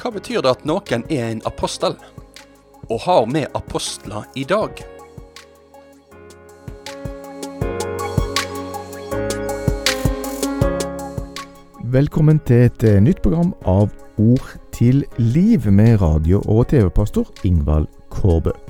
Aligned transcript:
Hva 0.00 0.08
betyr 0.14 0.40
det 0.40 0.52
at 0.54 0.62
noen 0.64 1.02
er 1.12 1.26
en 1.28 1.42
apostel, 1.44 1.96
og 2.88 3.02
har 3.04 3.26
med 3.28 3.46
apostler 3.54 4.24
i 4.40 4.44
dag? 4.48 4.80
Velkommen 11.90 12.40
til 12.46 12.70
et 12.70 12.84
eh, 12.86 13.00
nytt 13.02 13.20
program 13.20 13.52
av 13.68 13.90
Ord 14.16 14.56
til 14.72 15.04
liv 15.18 15.68
med 15.68 16.00
radio- 16.00 16.42
og 16.48 16.68
TV-pastor 16.72 17.28
Ingvald 17.44 17.88
Kårbø. 18.08 18.69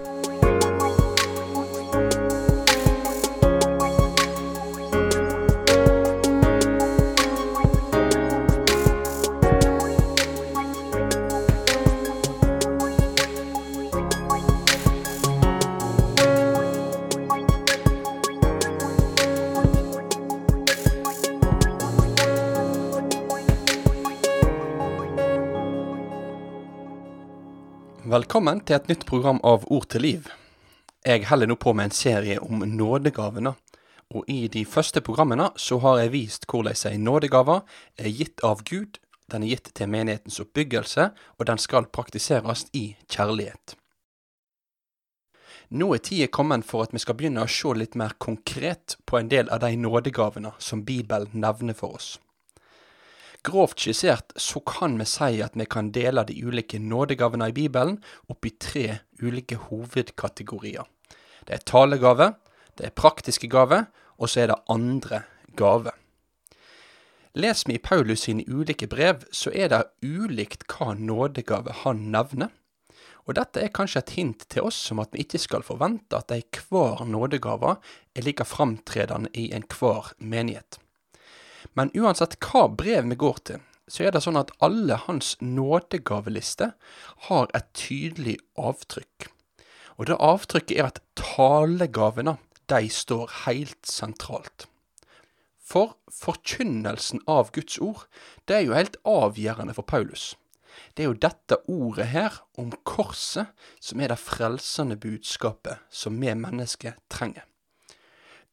Velkommen 28.11 28.59
til 28.67 28.75
et 28.75 28.89
nytt 28.89 29.05
program 29.07 29.37
av 29.47 29.61
Ord 29.71 29.85
til 29.93 30.01
liv. 30.03 30.25
Jeg 31.07 31.29
heller 31.29 31.47
nå 31.47 31.55
på 31.55 31.71
med 31.71 31.87
en 31.87 31.93
serie 31.95 32.41
om 32.43 32.59
nådegavene. 32.67 33.53
Og 34.11 34.25
i 34.27 34.49
de 34.51 34.65
første 34.67 34.99
programmene 34.99 35.45
så 35.55 35.77
har 35.79 36.01
jeg 36.01 36.11
vist 36.11 36.47
hvordan 36.51 36.75
ei 36.89 36.97
nådegave 36.99 37.61
er 37.95 38.09
gitt 38.11 38.43
av 38.43 38.65
Gud, 38.67 38.99
den 39.31 39.45
er 39.45 39.53
gitt 39.53 39.69
til 39.77 39.87
menighetens 39.93 40.41
oppbyggelse, 40.43 41.05
og 41.39 41.47
den 41.47 41.61
skal 41.61 41.87
praktiseres 41.87 42.65
i 42.75 42.97
kjærlighet. 43.07 43.77
Nå 45.69 45.93
er 45.95 46.03
tida 46.03 46.27
kommet 46.27 46.67
for 46.67 46.83
at 46.83 46.91
vi 46.91 46.99
skal 46.99 47.15
begynne 47.15 47.45
å 47.45 47.53
se 47.53 47.71
litt 47.79 47.95
mer 47.95 48.17
konkret 48.19 48.97
på 49.07 49.21
en 49.21 49.31
del 49.31 49.47
av 49.47 49.63
de 49.63 49.71
nådegavene 49.79 50.51
som 50.59 50.83
Bibelen 50.83 51.31
nevner 51.31 51.79
for 51.79 51.95
oss. 52.01 52.17
Grovt 53.43 53.81
skissert 53.81 54.35
så 54.37 54.59
kan 54.61 54.99
vi 54.99 55.05
si 55.09 55.39
at 55.41 55.55
vi 55.57 55.65
kan 55.65 55.89
dele 55.91 56.21
de 56.27 56.35
ulike 56.45 56.77
nådegavene 56.79 57.47
i 57.49 57.55
Bibelen 57.55 57.97
opp 58.29 58.45
i 58.45 58.53
tre 58.53 58.99
ulike 59.21 59.57
hovedkategorier. 59.69 60.85
Det 61.47 61.55
er 61.55 61.65
talegave, 61.65 62.35
det 62.77 62.85
er 62.85 62.93
praktiske 62.93 63.49
gave, 63.49 63.87
og 64.21 64.29
så 64.29 64.43
er 64.43 64.51
det 64.51 64.59
andre 64.69 65.23
gave. 65.57 65.95
Leser 67.33 67.71
vi 67.71 67.79
i 67.79 67.81
Paulus 67.81 68.27
sine 68.27 68.45
ulike 68.45 68.85
brev, 68.91 69.23
så 69.31 69.49
er 69.55 69.71
det 69.71 69.87
ulikt 70.03 70.67
hva 70.69 70.93
nådegave 70.93 71.73
han 71.81 72.11
nevner. 72.13 72.51
Og 73.25 73.37
dette 73.37 73.61
er 73.61 73.73
kanskje 73.73 74.03
et 74.03 74.13
hint 74.17 74.45
til 74.51 74.67
oss 74.67 74.79
om 74.93 75.01
at 75.01 75.13
vi 75.13 75.23
ikke 75.23 75.41
skal 75.41 75.65
forvente 75.65 76.17
at 76.17 76.33
ei 76.35 76.43
hver 76.43 77.05
nådegave 77.09 77.77
er 78.13 78.25
like 78.25 78.45
framtredende 78.45 79.33
i 79.33 79.49
enhver 79.55 80.13
menighet. 80.19 80.77
Men 81.77 81.91
uansett 81.95 82.37
hva 82.43 82.67
brev 82.67 83.07
vi 83.09 83.17
går 83.19 83.37
til, 83.47 83.61
så 83.91 84.07
er 84.07 84.15
det 84.15 84.23
sånn 84.23 84.39
at 84.39 84.51
alle 84.63 84.97
hans 85.05 85.33
nådegaveliste 85.43 86.71
har 87.27 87.51
et 87.57 87.69
tydelig 87.77 88.37
avtrykk. 88.59 89.27
Og 89.99 90.07
det 90.07 90.19
avtrykket 90.23 90.77
er 90.77 90.89
at 90.89 91.01
talegavene, 91.19 92.37
de 92.71 92.87
står 92.87 93.31
helt 93.45 93.87
sentralt. 93.87 94.67
For 95.59 95.97
forkynnelsen 96.11 97.23
av 97.27 97.51
Guds 97.55 97.79
ord, 97.83 98.05
det 98.47 98.57
er 98.57 98.63
jo 98.65 98.77
helt 98.77 98.95
avgjørende 99.07 99.75
for 99.75 99.87
Paulus. 99.87 100.33
Det 100.95 101.03
er 101.03 101.11
jo 101.11 101.19
dette 101.19 101.57
ordet 101.71 102.07
her, 102.11 102.39
om 102.59 102.71
korset, 102.87 103.51
som 103.79 103.99
er 103.99 104.11
det 104.11 104.19
frelsende 104.19 104.97
budskapet 104.99 105.83
som 105.91 106.19
vi 106.19 106.31
mennesker 106.35 106.95
trenger. 107.11 107.43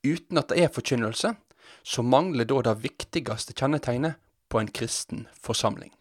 Uten 0.07 0.39
at 0.39 0.51
det 0.51 0.63
er 0.63 0.75
forkynnelse, 0.75 1.35
så 1.89 2.03
mangler 2.03 2.45
da 2.45 2.61
det 2.67 2.75
viktigste 2.85 3.55
kjennetegnet 3.57 4.19
på 4.53 4.61
en 4.61 4.69
kristen 4.69 5.25
forsamling. 5.41 5.95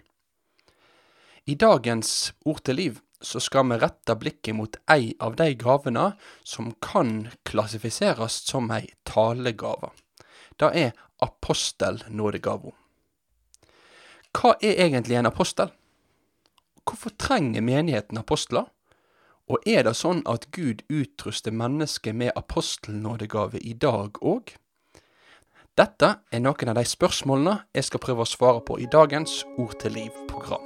I 1.48 1.56
dagens 1.56 2.34
Ord 2.44 2.66
til 2.68 2.75
liv 2.75 3.00
så 3.24 3.40
skal 3.40 3.70
vi 3.70 3.78
rette 3.80 4.18
blikket 4.20 4.56
mot 4.58 4.75
ei 4.92 5.14
av 5.24 5.38
de 5.40 5.53
gavene 5.56 6.09
som 6.44 6.74
kan 6.84 7.30
klassifiseres 7.48 8.42
som 8.50 8.68
ei 8.75 8.84
talegave. 9.08 9.94
Det 10.59 10.74
er 10.75 10.92
apostelnådegava. 11.24 12.75
Hva 14.36 14.54
er 14.59 14.84
egentlig 14.84 15.18
en 15.18 15.31
apostel? 15.31 15.72
Hvorfor 16.84 17.16
trenger 17.16 17.64
menigheten 17.64 18.19
apostler? 18.19 18.68
Og 19.48 19.64
er 19.64 19.88
det 19.88 19.96
sånn 19.96 20.19
at 20.28 20.52
Gud 20.52 20.84
utruster 20.92 21.56
mennesket 21.56 22.16
med 22.16 22.36
apostelnådegave 22.36 23.64
i 23.64 23.72
dag 23.74 24.19
òg? 24.19 24.58
Dette 25.78 26.08
er 26.34 26.40
noen 26.42 26.72
av 26.72 26.78
de 26.80 26.82
spørsmålene 26.90 27.52
jeg 27.78 27.86
skal 27.86 28.02
prøve 28.02 28.24
å 28.24 28.30
svare 28.30 28.64
på 28.66 28.80
i 28.82 28.88
dagens 28.90 29.44
Ord 29.62 29.76
til 29.78 29.94
liv-program. 29.94 30.64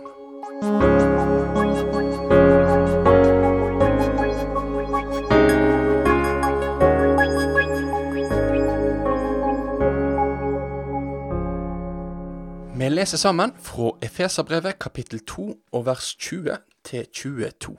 Vi 12.80 12.88
leser 12.90 13.20
sammen 13.20 13.52
fra 13.60 13.90
Efeserbrevet 14.08 14.80
kapittel 14.80 15.20
2 15.28 15.50
og 15.76 15.84
vers 15.90 16.14
20 16.16 16.56
til 16.88 17.12
22. 17.12 17.76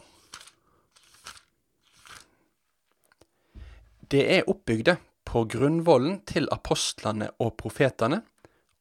Det 4.12 4.26
er 4.36 4.44
oppbygde 4.52 4.98
på 5.32 5.46
grunnvollen 5.48 6.18
til 6.28 6.44
apostlene 6.52 7.30
og 7.40 7.54
profetene, 7.60 8.20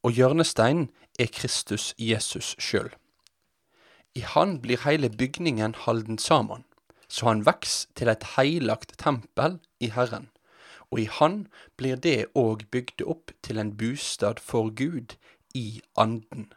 og 0.04 0.18
hjørnesteinen 0.18 0.90
er 1.20 1.30
Kristus 1.32 1.94
Jesus 1.96 2.56
sjøl. 2.60 2.90
I 4.20 4.26
han 4.34 4.58
blir 4.60 4.82
hele 4.84 5.08
bygningen 5.10 5.78
halden 5.86 6.18
sammen, 6.20 6.66
så 7.08 7.30
han 7.30 7.46
veks 7.48 7.86
til 7.96 8.12
et 8.12 8.26
heilagt 8.36 8.98
tempel 9.00 9.62
i 9.80 9.94
Herren, 9.96 10.28
og 10.92 11.00
i 11.00 11.08
han 11.20 11.46
blir 11.80 11.96
det 11.96 12.26
òg 12.36 12.68
bygd 12.76 13.06
opp 13.08 13.32
til 13.48 13.62
en 13.62 13.72
bostad 13.80 14.44
for 14.44 14.74
Gud 14.76 15.16
i 15.56 15.80
anden. 15.96 16.52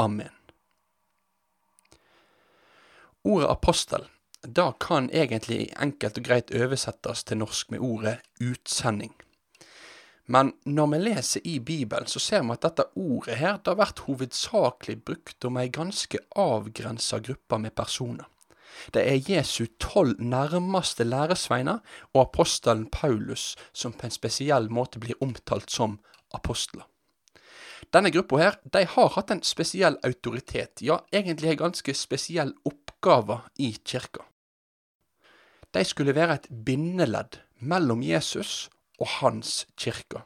Amen. 0.00 0.32
Ordet 3.24 3.52
apostel 3.52 4.08
da 4.44 4.72
kan 4.80 5.10
egentlig 5.12 5.72
enkelt 5.80 6.18
og 6.20 6.24
greit 6.24 6.50
oversettes 6.52 7.24
til 7.24 7.40
norsk 7.40 7.70
med 7.72 7.80
ordet 7.80 8.18
utsending. 8.40 9.14
Men 10.26 10.54
når 10.64 10.86
vi 10.92 10.98
leser 11.02 11.40
i 11.44 11.58
Bibelen, 11.60 12.06
så 12.08 12.20
ser 12.22 12.44
vi 12.44 12.54
at 12.54 12.62
dette 12.64 12.86
ordet 12.96 13.36
her 13.36 13.58
det 13.58 13.74
har 13.74 13.80
vært 13.82 14.04
hovedsakelig 14.06 15.02
brukt 15.04 15.44
om 15.44 15.58
ei 15.60 15.68
ganske 15.68 16.20
avgrensa 16.40 17.20
gruppe 17.20 17.58
med 17.60 17.74
personer. 17.76 18.24
Det 18.90 19.04
er 19.06 19.30
Jesu 19.30 19.66
tolv 19.78 20.18
nærmeste 20.18 21.04
læresveiner 21.04 21.78
og 22.14 22.20
apostelen 22.24 22.88
Paulus 22.90 23.52
som 23.72 23.92
på 23.92 24.08
en 24.08 24.16
spesiell 24.16 24.66
måte 24.72 24.98
blir 24.98 25.20
omtalt 25.22 25.70
som 25.70 26.00
apostler. 26.34 26.88
Denne 27.92 28.10
gruppa 28.10 28.40
her, 28.40 28.56
de 28.64 28.82
har 28.88 29.12
hatt 29.14 29.30
en 29.30 29.44
spesiell 29.44 29.98
autoritet, 30.02 30.80
ja, 30.82 31.02
egentlig 31.12 31.52
en 31.52 31.66
ganske 31.68 31.94
spesiell 31.94 32.54
oppgave 32.64 33.42
i 33.60 33.74
kirka. 33.84 34.24
De 35.74 35.84
skulle 35.84 36.14
være 36.16 36.40
et 36.40 36.48
bindeledd 36.64 37.38
mellom 37.60 38.02
Jesus 38.02 38.70
og 39.00 39.08
hans 39.20 39.66
kirke. 39.76 40.22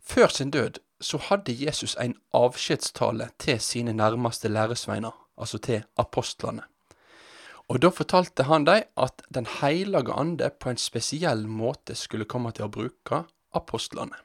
Før 0.00 0.28
sin 0.28 0.50
død 0.50 0.80
så 1.00 1.18
hadde 1.18 1.64
Jesus 1.64 1.96
en 2.00 2.14
avskjedstale 2.34 3.30
til 3.38 3.60
sine 3.60 3.92
nærmeste 3.92 4.48
læresveiner, 4.48 5.26
altså 5.38 5.58
til 5.58 5.82
apostlene. 5.96 6.62
Og 7.68 7.78
da 7.82 7.88
fortalte 7.94 8.42
han 8.42 8.66
dem 8.66 8.82
at 8.96 9.22
Den 9.34 9.46
hellige 9.46 10.12
ande 10.12 10.50
på 10.50 10.70
en 10.70 10.76
spesiell 10.76 11.46
måte 11.48 11.94
skulle 11.94 12.24
komme 12.24 12.50
til 12.52 12.66
å 12.66 12.72
bruke 12.74 13.22
apostlene. 13.54 14.16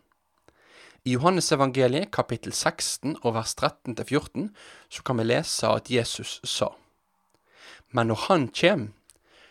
I 1.06 1.13
Johannesevangeliet 1.13 2.10
kapittel 2.12 2.54
16 2.54 3.18
og 3.22 3.36
vers 3.36 3.54
13-14 3.62 4.50
så 4.89 5.04
kan 5.06 5.18
vi 5.18 5.24
lese 5.24 5.68
at 5.68 5.92
Jesus 5.92 6.42
sa:" 6.44 6.74
Men 7.92 8.07
når 8.07 8.16
Han 8.27 8.48
kjem, 8.48 8.94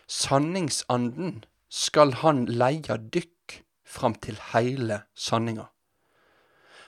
sanningsanden, 0.07 1.45
skal 1.75 2.13
han 2.21 2.45
leie 2.47 2.95
dykk 3.11 3.59
fram 3.83 4.15
til 4.23 4.37
heile 4.53 5.01
sanninga. 5.11 5.67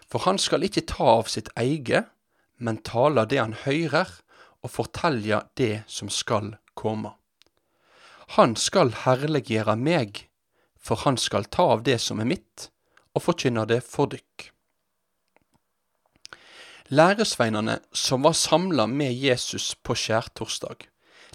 For 0.07 0.23
han 0.23 0.39
skal 0.39 0.63
ikke 0.63 0.85
ta 0.87 1.09
av 1.17 1.27
sitt 1.31 1.49
eige, 1.59 2.05
men 2.63 2.79
tale 2.87 3.25
det 3.27 3.41
han 3.41 3.55
høyrer, 3.65 4.07
og 4.63 4.71
forteller 4.73 5.49
det 5.59 5.83
som 5.91 6.09
skal 6.09 6.55
komme. 6.73 7.11
Han 8.35 8.55
skal 8.59 8.93
herliggjøre 9.03 9.75
meg, 9.79 10.23
for 10.79 11.03
han 11.03 11.19
skal 11.19 11.47
ta 11.51 11.67
av 11.75 11.83
det 11.83 11.99
som 12.03 12.23
er 12.23 12.31
mitt, 12.31 12.69
og 13.13 13.27
forkynne 13.27 13.67
det 13.67 13.81
for 13.85 14.09
dykk. 14.11 14.49
Læresveinene 16.87 17.81
som 17.91 18.23
var 18.23 18.35
samla 18.39 18.87
med 18.87 19.11
Jesus 19.11 19.73
på 19.75 19.95
skjærtorsdag, 19.95 20.87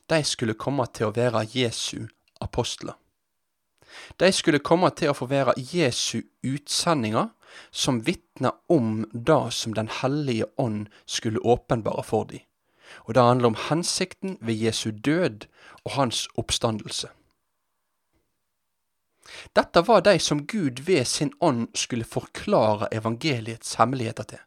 de 0.08 0.24
skulle 0.24 0.56
komme 0.56 0.88
til 0.96 1.10
å 1.10 1.16
være 1.16 1.44
Jesu 1.52 2.08
apostler. 2.40 2.96
De 4.20 4.32
skulle 4.32 4.62
komme 4.62 4.90
til 4.96 5.12
å 5.12 5.16
få 5.16 5.28
være 5.30 5.56
Jesu 5.56 6.22
utsendinger, 6.42 7.30
som 7.70 8.00
vitner 8.06 8.56
om 8.72 9.04
det 9.12 9.52
som 9.52 9.74
Den 9.74 9.88
hellige 9.88 10.46
ånd 10.56 10.88
skulle 11.06 11.40
åpenbare 11.40 12.02
for 12.02 12.24
dem. 12.24 12.40
Og 13.04 13.14
det 13.14 13.22
handler 13.22 13.52
om 13.52 13.58
hensikten 13.68 14.38
ved 14.40 14.54
Jesu 14.54 14.90
død 14.90 15.46
og 15.84 15.92
hans 15.96 16.28
oppstandelse. 16.36 17.08
Dette 19.56 19.82
var 19.86 20.00
de 20.00 20.18
som 20.18 20.46
Gud 20.46 20.82
ved 20.86 21.04
sin 21.04 21.32
ånd 21.40 21.68
skulle 21.74 22.04
forklare 22.04 22.88
evangeliets 22.92 23.74
hemmeligheter 23.74 24.24
til. 24.24 24.42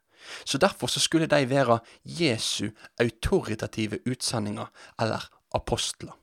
Så 0.45 0.57
derfor 0.57 0.87
så 0.87 0.99
skulle 0.99 1.29
de 1.29 1.49
være 1.49 1.79
Jesu 2.03 2.69
autoritative 2.99 3.99
utsendinger, 4.05 4.65
eller 5.01 5.29
apostler. 5.53 6.13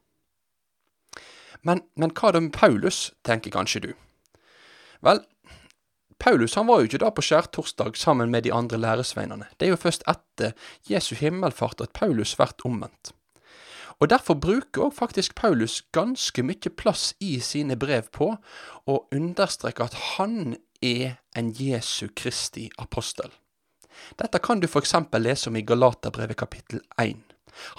Men, 1.62 1.82
men 1.94 2.10
hva 2.16 2.32
da 2.34 2.40
med 2.42 2.54
Paulus, 2.56 3.12
tenker 3.26 3.54
kanskje 3.54 3.84
du. 3.86 3.92
Vel, 5.02 5.22
Paulus 6.22 6.54
han 6.54 6.68
var 6.68 6.80
jo 6.80 6.90
ikke 6.90 7.02
da 7.02 7.10
på 7.10 7.24
skjærtorsdag 7.26 7.96
sammen 7.98 8.30
med 8.30 8.44
de 8.46 8.52
andre 8.54 8.78
læresveinene. 8.78 9.48
Det 9.58 9.66
er 9.66 9.74
jo 9.74 9.80
først 9.80 10.06
etter 10.10 10.54
Jesu 10.90 11.16
himmelfart 11.18 11.82
at 11.82 11.94
Paulus 11.98 12.36
blir 12.38 12.54
omvendt. 12.68 13.12
Og 14.02 14.10
Derfor 14.10 14.34
bruker 14.34 14.88
òg 14.88 14.94
faktisk 14.94 15.34
Paulus 15.38 15.82
ganske 15.94 16.42
mye 16.42 16.70
plass 16.78 17.12
i 17.22 17.36
sine 17.40 17.76
brev 17.78 18.08
på 18.14 18.32
å 18.86 18.96
understreke 19.14 19.86
at 19.86 19.98
han 20.16 20.56
er 20.82 21.18
en 21.38 21.52
Jesu 21.54 22.08
Kristi 22.16 22.68
apostel. 22.82 23.30
Dette 24.18 24.38
kan 24.42 24.60
du 24.60 24.66
f.eks. 24.66 24.94
lese 25.18 25.50
om 25.50 25.56
i 25.56 25.62
Galaterbrevet 25.62 26.38
kapittel 26.38 26.82
1. 26.98 27.31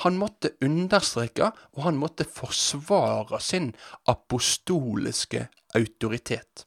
Han 0.03 0.17
måtte 0.21 0.53
understreke, 0.63 1.51
og 1.73 1.83
han 1.87 1.97
måtte 1.99 2.27
forsvare 2.27 3.39
sin 3.41 3.73
apostoliske 4.09 5.47
autoritet. 5.75 6.65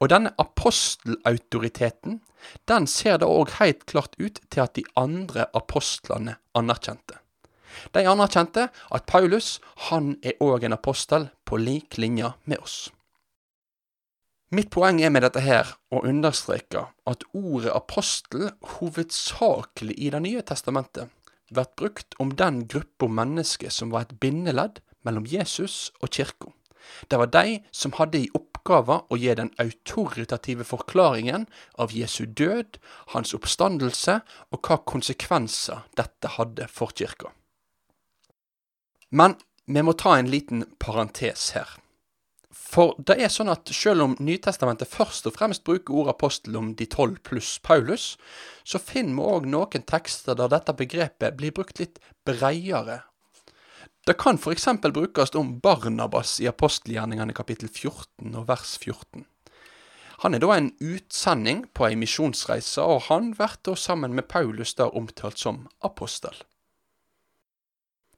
Og 0.00 0.10
denne 0.12 0.32
apostelautoriteten, 0.40 2.20
den 2.68 2.86
ser 2.90 3.20
det 3.22 3.28
òg 3.28 3.56
heilt 3.60 3.84
klart 3.86 4.16
ut 4.18 4.40
til 4.50 4.64
at 4.64 4.74
de 4.76 4.84
andre 4.98 5.46
apostlene 5.54 6.36
anerkjente. 6.58 7.18
De 7.94 8.02
anerkjente 8.08 8.68
at 8.92 9.06
Paulus, 9.08 9.60
han 9.88 10.16
er 10.22 10.40
òg 10.44 10.66
en 10.66 10.76
apostel 10.76 11.30
på 11.48 11.60
lik 11.60 11.98
linje 11.98 12.34
med 12.44 12.60
oss. 12.60 12.90
Mitt 14.52 14.68
poeng 14.68 15.00
er 15.00 15.08
med 15.08 15.24
dette 15.24 15.40
her 15.40 15.70
å 15.88 16.02
understreke 16.04 16.84
at 17.08 17.24
ordet 17.32 17.72
apostel 17.72 18.50
hovedsakelig 18.74 19.96
i 19.96 20.10
Det 20.12 20.20
nye 20.20 20.42
testamentet 20.44 21.08
blir 21.52 21.68
brukt 21.76 22.16
om 22.22 22.34
den 22.36 22.66
gruppa 22.68 23.08
mennesker 23.08 23.70
som 23.70 23.92
var 23.92 24.06
et 24.06 24.18
bindeledd 24.20 24.80
mellom 25.06 25.26
Jesus 25.28 25.90
og 26.00 26.12
kirka. 26.14 26.52
Det 27.08 27.18
var 27.18 27.30
de 27.30 27.60
som 27.70 27.94
hadde 27.96 28.20
i 28.22 28.30
oppgave 28.34 28.98
å 29.08 29.18
gi 29.18 29.34
den 29.38 29.52
autoritative 29.62 30.66
forklaringen 30.66 31.46
av 31.78 31.94
Jesu 31.94 32.24
død, 32.26 32.78
hans 33.14 33.34
oppstandelse 33.36 34.18
og 34.50 34.66
hva 34.66 34.80
konsekvenser 34.82 35.86
dette 35.98 36.34
hadde 36.36 36.68
for 36.70 36.94
kirka. 36.96 37.30
Men 39.10 39.36
vi 39.66 39.82
må 39.84 39.94
ta 39.94 40.16
en 40.18 40.30
liten 40.30 40.64
parentes 40.82 41.52
her. 41.56 41.68
For 42.52 42.92
det 43.00 43.16
er 43.24 43.30
sånn 43.32 43.50
at 43.52 43.70
selv 43.72 44.04
om 44.04 44.16
Nytestamentet 44.20 44.90
først 44.92 45.26
og 45.28 45.36
fremst 45.38 45.64
bruker 45.64 45.96
ordet 46.02 46.12
apostel 46.16 46.58
om 46.60 46.74
de 46.76 46.86
tolv 46.90 47.22
pluss 47.24 47.54
Paulus, 47.64 48.16
så 48.64 48.80
finner 48.80 49.16
vi 49.16 49.30
òg 49.38 49.48
noen 49.48 49.86
tekster 49.88 50.36
der 50.36 50.52
dette 50.52 50.76
begrepet 50.76 51.38
blir 51.38 51.54
brukt 51.56 51.80
litt 51.80 51.98
bredere. 52.28 53.02
Det 54.04 54.18
kan 54.18 54.36
f.eks. 54.36 54.66
brukes 54.82 55.34
om 55.38 55.60
Barnabas 55.62 56.40
i 56.42 56.48
apostelgjerningene 56.50 57.32
kapittel 57.32 57.70
14 57.70 58.34
og 58.34 58.48
vers 58.48 58.76
14. 58.82 59.24
Han 60.22 60.34
er 60.34 60.42
da 60.42 60.54
en 60.54 60.72
utsending 60.78 61.64
på 61.74 61.86
ei 61.88 61.96
misjonsreise, 61.98 62.82
og 62.82 63.08
han 63.08 63.32
blir 63.34 63.54
da 63.66 63.74
sammen 63.78 64.14
med 64.14 64.28
Paulus 64.30 64.74
da 64.78 64.90
omtalt 64.90 65.38
som 65.38 65.64
apostel. 65.82 66.34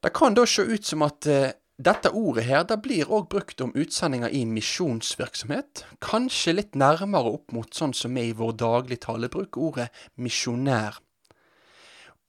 Det 0.01 0.11
kan 0.13 0.35
da 0.37 0.43
se 0.45 0.61
ut 0.61 0.85
som 0.85 1.01
at 1.05 1.25
eh, 1.25 1.53
dette 1.77 2.11
ordet 2.15 2.45
her, 2.47 2.63
det 2.63 2.77
blir 2.83 3.09
òg 3.11 3.27
brukt 3.31 3.59
om 3.61 3.73
utsendinger 3.75 4.31
i 4.31 4.45
misjonsvirksomhet, 4.47 5.83
kanskje 5.99 6.53
litt 6.55 6.77
nærmere 6.79 7.33
opp 7.35 7.51
mot 7.51 7.73
sånn 7.75 7.93
som 7.93 8.15
vi 8.15 8.29
i 8.29 8.37
vår 8.37 8.55
dagligtale 8.61 9.27
bruker 9.31 9.67
ordet 9.67 9.89
misjonær. 10.15 11.01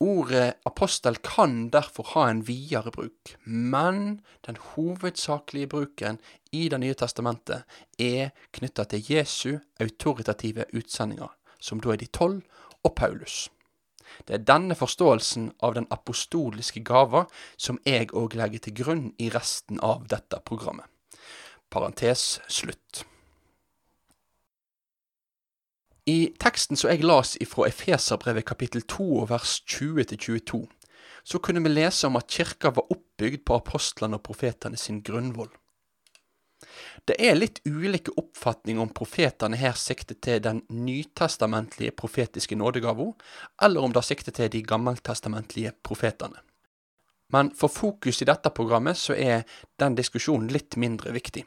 Ordet 0.02 0.58
apostel 0.68 1.16
kan 1.24 1.70
derfor 1.72 2.10
ha 2.12 2.26
en 2.28 2.42
videre 2.44 2.90
bruk, 2.92 3.36
men 3.46 4.20
den 4.44 4.58
hovedsakelige 4.74 5.70
bruken 5.72 6.18
i 6.52 6.68
Det 6.68 6.80
nye 6.82 6.94
testamentet 6.94 7.64
er 7.98 8.34
knytta 8.52 8.84
til 8.84 9.08
Jesu 9.08 9.58
autoritative 9.80 10.66
utsendinger, 10.74 11.30
som 11.60 11.80
da 11.80 11.94
er 11.94 12.02
de 12.02 12.06
tolv 12.12 12.42
og 12.84 12.94
Paulus. 12.94 13.46
Det 14.26 14.34
er 14.34 14.46
denne 14.46 14.76
forståelsen 14.78 15.50
av 15.66 15.74
den 15.76 15.88
apostoliske 15.94 16.82
gava 16.86 17.26
som 17.56 17.80
jeg 17.86 18.12
òg 18.12 18.36
legger 18.38 18.66
til 18.66 18.76
grunn 18.82 19.04
i 19.18 19.30
resten 19.34 19.80
av 19.82 20.06
dette 20.10 20.40
programmet. 20.46 20.86
Parentes 21.70 22.38
slutt. 22.48 23.04
I 26.06 26.30
teksten 26.38 26.78
som 26.78 26.92
jeg 26.92 27.02
las 27.02 27.34
ifra 27.42 27.66
Efeserbrevet 27.66 28.46
kapittel 28.46 28.84
2 28.86 29.24
vers 29.26 29.58
20-22, 29.66 30.60
så 31.26 31.38
kunne 31.42 31.62
vi 31.64 31.72
lese 31.72 32.06
om 32.06 32.18
at 32.20 32.30
kirka 32.30 32.70
var 32.70 32.86
oppbygd 32.94 33.42
på 33.42 33.56
apostlene 33.58 34.20
og 34.20 34.22
profetene 34.28 34.78
sin 34.78 35.00
grunnvoll. 35.02 35.50
Det 37.04 37.16
er 37.22 37.38
litt 37.38 37.60
ulike 37.66 38.14
oppfatninger 38.16 38.82
om 38.82 38.92
profetene 38.94 39.58
her 39.60 39.76
sikter 39.78 40.18
til 40.22 40.42
den 40.42 40.62
nytestamentlige 40.68 41.94
profetiske 41.96 42.58
nådegava, 42.58 43.12
eller 43.62 43.84
om 43.84 43.94
det 43.94 44.04
sikter 44.04 44.34
til 44.36 44.50
de 44.52 44.62
gammeltestamentlige 44.62 45.72
profetene. 45.82 46.42
Men 47.32 47.50
for 47.50 47.68
fokus 47.68 48.22
i 48.22 48.28
dette 48.28 48.50
programmet 48.54 48.98
så 48.98 49.14
er 49.14 49.46
den 49.80 49.96
diskusjonen 49.98 50.50
litt 50.52 50.76
mindre 50.78 51.14
viktig. 51.14 51.44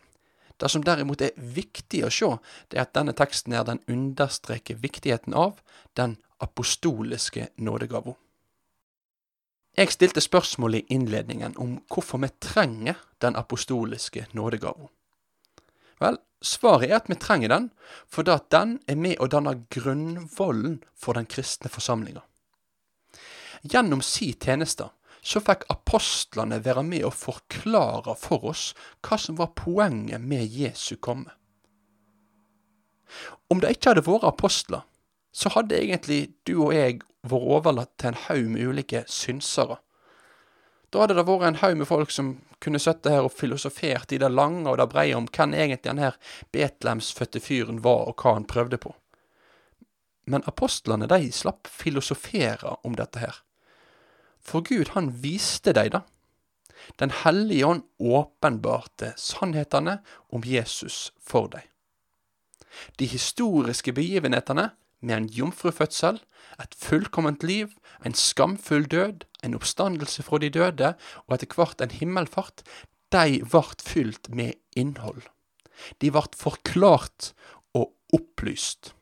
Det 0.59 0.69
som 0.69 0.83
derimot 0.83 1.21
er 1.23 1.37
viktig 1.55 2.01
å 2.03 2.11
se, 2.11 2.33
det 2.67 2.79
er 2.79 2.87
at 2.87 2.95
denne 2.97 3.15
teksten 3.15 3.55
her 3.55 3.63
den 3.67 3.79
understreker 3.87 4.75
viktigheten 4.75 5.33
av 5.33 5.61
den 5.95 6.17
apostoliske 6.43 7.47
nådegava. 7.55 8.17
Jeg 9.77 9.93
stilte 9.93 10.21
spørsmål 10.21 10.75
i 10.75 10.85
innledningen 10.91 11.55
om 11.57 11.77
hvorfor 11.87 12.19
vi 12.19 12.27
trenger 12.43 12.99
den 13.23 13.37
apostoliske 13.39 14.25
nådegava. 14.35 14.89
Vel, 15.99 16.19
svaret 16.41 16.89
er 16.89 16.99
at 16.99 17.09
vi 17.11 17.17
trenger 17.19 17.51
den, 17.51 17.69
fordi 18.07 18.31
at 18.35 18.47
den 18.53 18.77
er 18.87 18.99
med 18.99 19.19
å 19.19 19.27
danne 19.31 19.55
grunnvollen 19.73 20.79
for 20.95 21.19
den 21.19 21.27
kristne 21.29 21.71
forsamlinga. 21.71 22.23
Gjennom 23.67 24.01
si 24.05 24.31
tjeneste 24.39 24.87
så 25.19 25.41
fikk 25.43 25.65
apostlene 25.71 26.61
være 26.63 26.83
med 26.87 27.03
å 27.03 27.11
forklare 27.11 28.15
for 28.15 28.53
oss 28.53 28.69
hva 29.03 29.17
som 29.19 29.35
var 29.39 29.51
poenget 29.57 30.23
med 30.23 30.47
Jesu 30.47 30.95
komme. 30.95 31.33
Om 33.51 33.59
det 33.59 33.73
ikke 33.75 33.91
hadde 33.91 34.05
vært 34.05 34.27
apostler, 34.29 34.85
så 35.33 35.51
hadde 35.53 35.77
egentlig 35.81 36.21
du 36.47 36.55
og 36.61 36.73
jeg 36.73 37.01
vært 37.27 37.53
overlatt 37.57 37.91
til 37.99 38.13
en 38.13 38.21
haug 38.27 38.49
med 38.53 38.71
ulike 38.71 39.03
synsere 39.11 39.79
da 40.89 41.03
hadde 41.03 41.17
det 41.19 41.25
vært 41.27 41.45
en 41.45 41.59
haug 41.61 41.75
med 41.77 41.87
folk 41.89 42.13
som 42.13 42.31
kunne 42.63 42.81
sittet 42.81 43.11
her 43.13 43.27
og 43.27 43.35
filosofert 43.35 44.11
i 44.15 44.19
det 44.21 44.31
lange 44.33 44.65
og 44.69 44.79
det 44.81 44.89
breie 44.91 45.17
om 45.17 45.27
hvem 45.29 45.53
egentlig 45.53 45.83
denne 45.85 46.07
her 46.07 46.17
Betlehemsfødte 46.53 47.41
fyren 47.43 47.83
var, 47.85 48.09
og 48.09 48.17
hva 48.17 48.33
han 48.39 48.47
prøvde 48.49 48.79
på. 48.81 48.95
Men 50.29 50.45
apostlene, 50.49 51.07
de 51.09 51.31
slapp 51.33 51.69
filosofere 51.69 52.75
om 52.85 52.97
dette 52.97 53.21
her. 53.21 53.41
For 54.41 54.65
Gud, 54.65 54.93
han 54.95 55.11
viste 55.23 55.73
dem 55.77 55.93
da. 55.93 56.03
Den 56.97 57.11
hellige 57.23 57.67
ånd 57.67 57.83
åpenbarte 57.99 59.13
sannhetene 59.17 59.99
om 60.33 60.45
Jesus 60.45 61.11
for 61.21 61.49
dem. 61.53 61.65
De 62.97 63.05
historiske 63.09 63.93
begivenhetene 63.93 64.69
med 65.01 65.15
en 65.17 65.29
jomfrufødsel, 65.29 66.19
et 66.59 66.75
fullkomment 66.75 67.43
liv, 67.43 67.71
en 68.05 68.13
skamfull 68.13 68.85
død, 68.91 69.25
en 69.43 69.55
oppstandelse 69.55 70.23
fra 70.23 70.37
de 70.37 70.49
døde 70.49 70.93
og 71.27 71.35
etter 71.35 71.55
hvert 71.55 71.81
en 71.81 71.91
himmelfart, 71.91 72.63
de 73.11 73.41
vart 73.51 73.81
fylt 73.81 74.29
med 74.29 74.53
innhold. 74.75 75.23
De 76.01 76.13
vart 76.13 76.35
forklart 76.35 77.33
og 77.73 77.93
opplyst. 78.13 78.93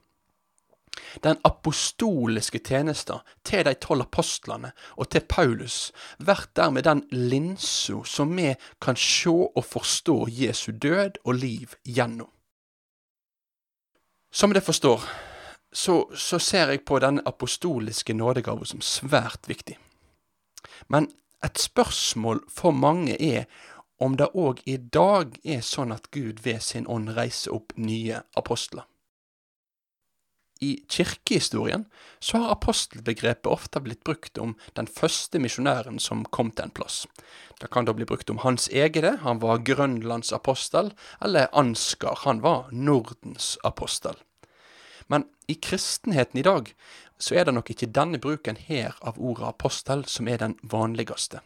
den 1.24 1.38
apostoliske 1.46 2.60
tjenesten 2.60 3.24
til 3.46 3.66
de 3.66 3.74
tolv 3.74 4.01
apostlene 4.01 4.72
og 4.98 5.10
til 5.10 5.24
Paulus 5.30 5.92
blir 6.20 6.44
dermed 6.56 6.84
den 6.84 7.04
linsa 7.12 8.01
som 8.06 8.36
vi 8.38 8.54
kan 8.82 8.96
sjå 8.96 9.36
og 9.56 9.66
forstå 9.66 10.18
Jesu 10.30 10.72
død 10.72 11.22
og 11.24 11.34
liv 11.34 11.74
gjennom. 11.86 12.30
Som 14.32 14.54
dere 14.54 14.62
forstår, 14.62 15.01
så, 15.74 16.07
så 16.15 16.39
ser 16.39 16.71
jeg 16.74 16.86
på 16.86 17.00
denne 17.03 17.24
apostoliske 17.25 18.13
nådegave 18.13 18.65
som 18.65 18.81
svært 18.81 19.50
viktig. 19.50 19.77
Men 20.88 21.09
et 21.43 21.59
spørsmål 21.59 22.43
for 22.50 22.71
mange 22.71 23.17
er 23.21 23.45
om 24.00 24.17
det 24.17 24.29
òg 24.38 24.62
i 24.69 24.77
dag 24.77 25.38
er 25.43 25.63
sånn 25.65 25.93
at 25.93 26.12
Gud 26.13 26.43
ved 26.45 26.62
sin 26.62 26.88
ånd 26.88 27.15
reiser 27.17 27.55
opp 27.57 27.74
nye 27.77 28.21
apostler. 28.38 28.86
I 30.62 30.71
kirkehistorien 30.89 31.86
så 32.19 32.41
har 32.41 32.55
apostelbegrepet 32.55 33.50
ofte 33.51 33.81
blitt 33.86 34.01
brukt 34.07 34.39
om 34.41 34.55
den 34.74 34.88
første 34.89 35.38
misjonæren 35.41 36.00
som 36.01 36.24
kom 36.33 36.50
til 36.50 36.65
en 36.65 36.74
plass. 36.74 37.03
Det 37.62 37.69
kan 37.74 37.86
da 37.86 37.93
bli 37.93 38.07
brukt 38.09 38.29
om 38.33 38.41
Hans 38.41 38.65
egne, 38.74 39.17
han 39.21 39.41
var 39.41 39.62
Grønlands 39.65 40.33
apostel, 40.33 40.93
eller 41.21 41.51
Ansgar, 41.53 42.24
han 42.25 42.41
var 42.41 42.71
Nordens 42.71 43.57
apostel. 43.63 44.17
Men 45.08 45.26
i 45.48 45.56
kristenheten 45.56 46.40
i 46.40 46.46
dag 46.46 46.74
så 47.18 47.36
er 47.36 47.48
det 47.48 47.54
nok 47.58 47.70
ikke 47.74 47.92
denne 47.92 48.20
bruken 48.22 48.58
her 48.60 48.98
av 49.02 49.20
ordet 49.20 49.48
apostel 49.48 50.06
som 50.06 50.28
er 50.28 50.42
den 50.44 50.58
vanligste. 50.64 51.42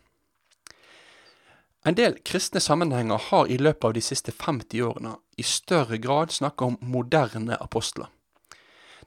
En 1.86 1.98
del 1.98 2.20
kristne 2.25 2.62
sammenhenger 2.62 3.18
har 3.32 3.48
i 3.50 3.58
løpet 3.58 3.88
av 3.88 3.94
de 3.98 4.01
siste 4.06 4.32
50 4.32 4.84
årene 4.86 5.15
i 5.41 5.46
større 5.46 5.98
grad 5.98 6.34
snakka 6.34 6.65
om 6.65 6.77
moderne 6.82 7.58
apostler. 7.58 8.12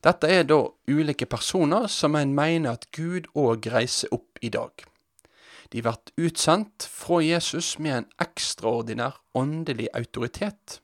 Dette 0.03 0.29
er 0.29 0.43
da 0.45 0.59
ulike 0.91 1.27
personer 1.31 1.87
som 1.89 2.17
en 2.19 2.35
mener 2.35 2.75
at 2.75 2.91
Gud 2.93 3.31
òg 3.39 3.71
reiser 3.73 4.11
opp 4.13 4.43
i 4.43 4.51
dag. 4.53 4.73
De 5.71 5.83
blir 5.83 6.27
utsendt 6.27 6.85
fra 6.91 7.21
Jesus 7.25 7.79
med 7.79 7.97
en 7.97 8.11
ekstraordinær 8.21 9.17
åndelig 9.35 9.89
autoritet. 9.95 10.81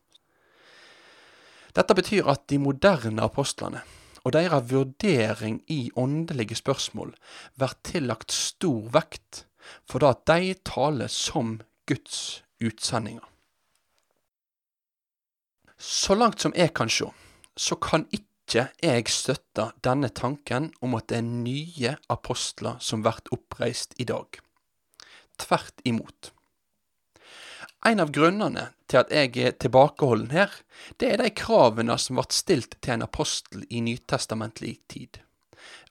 Dette 1.77 1.95
betyr 1.95 2.29
at 2.31 2.47
de 2.51 2.59
moderne 2.59 3.23
apostlene 3.23 3.83
og 4.25 4.35
deres 4.37 4.69
vurdering 4.71 5.61
i 5.73 5.91
åndelige 5.97 6.59
spørsmål 6.59 7.15
blir 7.57 7.77
tillagt 7.87 8.35
stor 8.35 8.91
vekt, 8.93 9.45
for 9.89 10.03
da 10.03 10.13
at 10.15 10.27
de 10.29 10.55
taler 10.67 11.09
som 11.13 11.59
Guds 11.89 12.43
utsendinger. 12.61 13.25
Så 15.81 16.15
langt 16.15 16.43
som 16.43 16.53
jeg 16.57 16.75
kan 16.77 16.91
se, 16.93 17.09
så 17.57 17.77
kan 17.81 18.05
ikke 18.13 18.67
jeg 18.83 19.07
støtte 19.09 19.71
denne 19.85 20.11
tanken 20.13 20.69
om 20.83 20.97
at 20.99 21.09
det 21.09 21.21
er 21.21 21.29
nye 21.29 21.95
apostler 22.13 22.81
som 22.85 23.05
blir 23.05 23.33
oppreist 23.33 23.95
i 23.99 24.05
dag. 24.05 24.37
Tvert 25.41 25.81
imot. 25.89 26.35
En 27.87 28.01
av 28.03 28.11
grunnene 28.13 28.67
til 28.93 29.01
at 29.01 29.13
jeg 29.15 29.33
er 29.41 29.55
tilbakeholden 29.57 30.35
her, 30.35 30.53
det 31.01 31.15
er 31.15 31.23
de 31.23 31.31
kravene 31.33 31.97
som 31.97 32.19
ble 32.19 32.27
stilt 32.35 32.77
til 32.85 32.99
en 32.99 33.07
apostel 33.07 33.65
i 33.71 33.81
nytestamentlig 33.85 34.75
tid. 34.93 35.23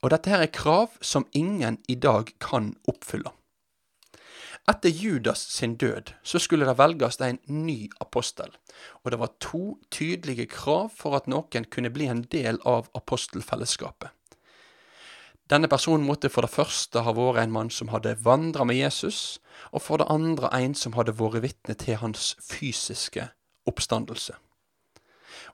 Og 0.04 0.14
dette 0.14 0.30
her 0.30 0.46
er 0.46 0.54
krav 0.54 1.00
som 1.02 1.26
ingen 1.34 1.80
i 1.90 1.98
dag 1.98 2.30
kan 2.44 2.76
oppfylle. 2.90 3.34
Etter 4.70 4.94
Judas 4.94 5.42
sin 5.50 5.80
død 5.82 6.14
så 6.22 6.38
skulle 6.38 6.68
det 6.70 6.78
velges 6.78 7.18
en 7.26 7.40
ny 7.48 7.90
apostel, 8.04 8.52
og 9.02 9.12
det 9.12 9.20
var 9.24 9.34
to 9.42 9.80
tydelige 9.90 10.46
krav 10.52 10.92
for 10.94 11.18
at 11.18 11.26
noen 11.32 11.66
kunne 11.74 11.90
bli 11.90 12.06
en 12.12 12.22
del 12.30 12.62
av 12.70 12.92
apostelfellesskapet. 12.94 14.14
Denne 15.50 15.68
personen 15.68 16.06
måtte 16.06 16.30
for 16.30 16.46
det 16.46 16.54
første 16.54 17.02
ha 17.06 17.14
vært 17.18 17.42
en 17.44 17.54
mann 17.56 17.72
som 17.74 17.90
hadde 17.90 18.18
vandra 18.24 18.68
med 18.70 18.78
Jesus, 18.78 19.40
og 19.74 19.82
for 19.82 20.02
det 20.02 20.10
andre 20.14 20.52
en 20.54 20.76
som 20.78 20.94
hadde 20.94 21.18
vært 21.18 21.42
vitne 21.48 21.76
til 21.80 21.98
hans 22.04 22.36
fysiske 22.46 23.32
oppstandelse. 23.70 24.38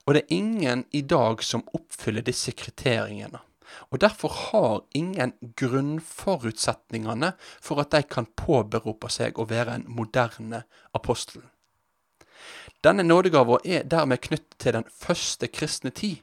Og 0.06 0.14
det 0.14 0.26
er 0.26 0.36
ingen 0.36 0.84
i 0.92 1.00
dag 1.02 1.42
som 1.42 1.64
oppfyller 1.74 2.24
disse 2.26 2.52
kriteriene 2.52 3.40
og 3.90 4.00
derfor 4.00 4.28
har 4.28 4.80
ingen 4.94 5.32
grunnforutsetningene 5.56 7.32
for 7.62 7.80
at 7.82 7.92
de 7.94 8.02
kan 8.02 8.28
påberope 8.38 9.10
seg 9.12 9.38
å 9.38 9.46
være 9.48 9.78
en 9.78 9.86
moderne 9.88 10.64
apostel. 10.96 11.42
Denne 12.84 13.06
nådegava 13.06 13.58
er 13.64 13.86
dermed 13.88 14.22
knyttet 14.22 14.58
til 14.62 14.76
den 14.76 14.88
første 14.92 15.48
kristne 15.48 15.90
tid, 15.90 16.20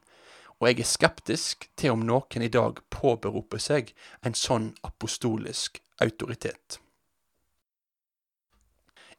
og 0.63 0.69
jeg 0.69 0.79
er 0.79 0.87
skeptisk 0.87 1.65
til 1.75 1.91
om 1.91 2.05
noen 2.07 2.45
i 2.45 2.51
dag 2.51 2.77
påberoper 2.93 3.59
seg 3.59 3.89
en 4.23 4.35
sånn 4.37 4.69
apostolisk 4.87 5.81
autoritet. 5.99 6.79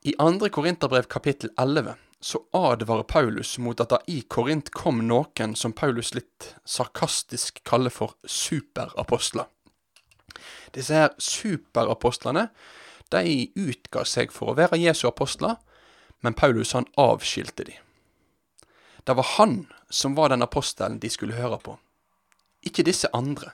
I 0.08 0.14
2. 0.16 0.48
Korinterbrev 0.52 1.04
kapittel 1.12 1.52
11 1.60 1.98
så 2.24 2.40
advarer 2.56 3.04
Paulus 3.04 3.58
mot 3.60 3.80
at 3.80 3.92
det 3.92 4.00
i 4.08 4.22
Korint 4.24 4.70
kom 4.72 5.02
noen 5.04 5.52
som 5.56 5.76
Paulus 5.76 6.14
litt 6.16 6.54
sarkastisk 6.64 7.60
kaller 7.68 7.92
for 7.92 8.16
superapostler. 8.24 9.50
Disse 10.72 10.96
her 10.96 11.12
superapostlene 11.20 12.48
de 13.12 13.50
utga 13.60 14.06
seg 14.08 14.32
for 14.32 14.54
å 14.54 14.56
være 14.56 14.80
Jesu 14.80 15.04
apostler, 15.10 15.58
men 16.24 16.32
Paulus 16.32 16.72
han 16.72 16.88
avskilte 16.96 17.68
de. 17.68 17.76
Det 19.04 19.14
var 19.14 19.26
han 19.36 19.66
som 19.90 20.14
var 20.14 20.28
den 20.28 20.42
apostelen 20.42 20.98
de 20.98 21.10
skulle 21.10 21.36
høre 21.36 21.58
på, 21.58 21.76
ikke 22.64 22.86
disse 22.86 23.10
andre. 23.12 23.52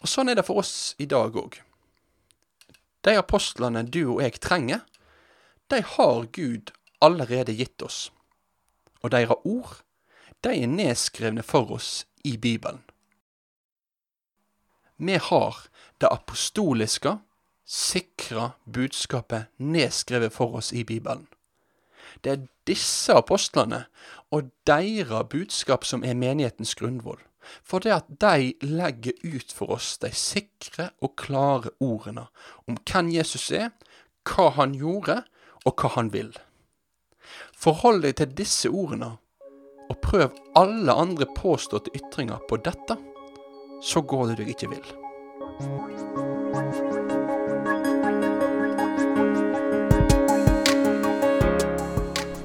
Og 0.00 0.10
Sånn 0.10 0.28
er 0.28 0.38
det 0.38 0.46
for 0.46 0.60
oss 0.62 0.94
i 1.00 1.06
dag 1.10 1.34
òg. 1.36 1.58
De 3.04 3.16
apostlene 3.18 3.82
du 3.84 4.02
og 4.04 4.22
jeg 4.22 4.40
trenger, 4.40 4.84
de 5.72 5.80
har 5.82 6.26
Gud 6.32 6.70
allerede 7.04 7.56
gitt 7.56 7.82
oss. 7.82 8.10
Og 9.02 9.12
deres 9.12 9.44
ord, 9.44 9.80
de 10.44 10.52
er 10.52 10.70
nedskrevne 10.70 11.42
for 11.42 11.72
oss 11.76 12.04
i 12.24 12.36
Bibelen. 12.36 12.82
Vi 14.96 15.16
har 15.16 15.56
det 16.00 16.08
apostoliske, 16.12 17.18
sikra 17.64 18.50
budskapet 18.64 19.50
nedskrevet 19.56 20.32
for 20.32 20.60
oss 20.60 20.72
i 20.72 20.84
Bibelen. 20.84 21.26
Det 22.24 22.32
er 22.32 22.46
disse 22.66 23.12
apostlene 23.12 23.84
og 24.32 24.48
deres 24.66 25.28
budskap 25.30 25.84
som 25.84 26.04
er 26.04 26.16
menighetens 26.16 26.74
grunnvoll. 26.74 27.20
For 27.62 27.84
det 27.84 27.92
at 27.92 28.06
de 28.08 28.54
legger 28.64 29.12
ut 29.24 29.52
for 29.52 29.76
oss 29.76 29.98
de 30.00 30.08
sikre 30.16 30.88
og 31.04 31.12
klare 31.20 31.74
ordene 31.84 32.26
om 32.64 32.78
hvem 32.80 33.12
Jesus 33.12 33.50
er, 33.52 33.68
hva 34.24 34.48
han 34.56 34.72
gjorde, 34.72 35.20
og 35.64 35.80
hva 35.80 35.88
han 35.98 36.12
vil. 36.12 36.32
Forhold 37.56 38.02
deg 38.04 38.16
til 38.20 38.34
disse 38.36 38.68
ordene, 38.72 39.16
og 39.92 40.00
prøv 40.00 40.32
alle 40.56 40.92
andre 40.92 41.26
påståtte 41.36 41.92
ytringer 41.96 42.38
på 42.48 42.56
dette, 42.64 42.96
så 43.84 44.00
går 44.00 44.32
det 44.32 44.38
deg 44.40 44.48
ikke 44.56 44.72
vill. 44.72 47.03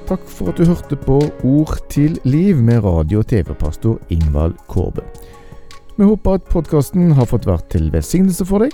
Takk 0.09 0.23
for 0.25 0.49
at 0.49 0.57
du 0.57 0.65
hørte 0.65 0.97
på 0.97 1.19
Ord 1.45 1.77
til 1.89 2.19
liv 2.25 2.57
med 2.57 2.83
radio- 2.83 3.19
og 3.21 3.27
TV-pastor 3.29 3.99
Ingvald 4.09 4.53
Kårbe. 4.67 5.01
Vi 5.97 6.03
håper 6.03 6.33
at 6.33 6.43
podkasten 6.49 7.11
har 7.13 7.25
fått 7.29 7.45
vært 7.45 7.69
til 7.69 7.91
velsignelse 7.93 8.45
for 8.45 8.59
deg. 8.65 8.71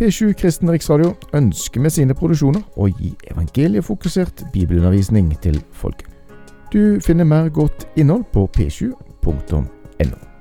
P7 0.00 0.32
Kristen 0.32 0.70
Riksradio 0.70 1.14
ønsker 1.34 1.80
med 1.80 1.90
sine 1.92 2.14
produksjoner 2.14 2.62
å 2.76 2.86
gi 2.88 3.16
evangeliefokusert 3.30 4.44
bibelundervisning 4.52 5.40
til 5.44 5.62
folket. 5.72 6.08
Du 6.72 7.00
finner 7.04 7.24
mer 7.28 7.48
godt 7.52 7.86
innhold 7.96 8.24
på 8.32 8.48
p7.no. 8.56 10.31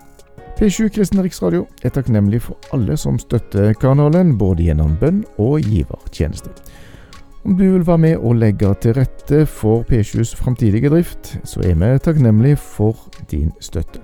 P7 0.61 0.91
Kristen 0.93 1.17
Riksradio 1.23 1.63
er 1.81 1.89
takknemlig 1.89 2.43
for 2.45 2.53
alle 2.75 2.93
som 2.93 3.15
støtter 3.17 3.73
kanalen, 3.81 4.37
både 4.37 4.61
gjennom 4.67 4.93
bønn 5.01 5.25
og 5.41 5.65
givertjeneste. 5.65 6.53
Om 7.41 7.57
du 7.57 7.63
vil 7.63 7.87
være 7.87 7.97
med 7.97 8.21
og 8.21 8.37
legge 8.37 8.69
til 8.83 8.93
rette 8.93 9.49
for 9.49 9.81
P7s 9.89 10.37
framtidige 10.37 10.89
drift, 10.93 11.41
så 11.49 11.65
er 11.65 11.73
vi 11.81 11.89
takknemlige 11.97 12.61
for 12.61 12.93
din 13.31 13.49
støtte. 13.57 13.97